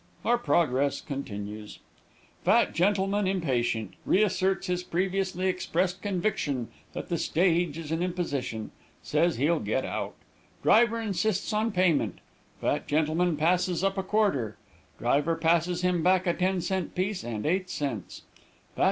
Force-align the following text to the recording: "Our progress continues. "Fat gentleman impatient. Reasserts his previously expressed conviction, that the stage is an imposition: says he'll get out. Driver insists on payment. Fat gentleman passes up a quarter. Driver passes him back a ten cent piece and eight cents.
"Our 0.25 0.39
progress 0.39 0.99
continues. 0.99 1.77
"Fat 2.43 2.73
gentleman 2.73 3.27
impatient. 3.27 3.93
Reasserts 4.03 4.65
his 4.65 4.81
previously 4.83 5.45
expressed 5.45 6.01
conviction, 6.01 6.69
that 6.93 7.09
the 7.09 7.19
stage 7.19 7.77
is 7.77 7.91
an 7.91 8.01
imposition: 8.01 8.71
says 9.03 9.35
he'll 9.35 9.59
get 9.59 9.85
out. 9.85 10.15
Driver 10.63 10.99
insists 10.99 11.53
on 11.53 11.71
payment. 11.71 12.17
Fat 12.59 12.87
gentleman 12.87 13.37
passes 13.37 13.83
up 13.83 13.95
a 13.95 14.01
quarter. 14.01 14.57
Driver 14.97 15.35
passes 15.35 15.83
him 15.83 16.01
back 16.01 16.25
a 16.25 16.33
ten 16.33 16.61
cent 16.61 16.95
piece 16.95 17.23
and 17.23 17.45
eight 17.45 17.69
cents. 17.69 18.23